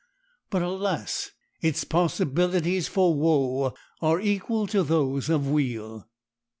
[0.49, 1.29] But, alas!
[1.61, 6.09] its possibilities for woe are equal to those of weal.